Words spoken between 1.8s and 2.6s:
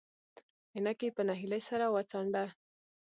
وڅنډه.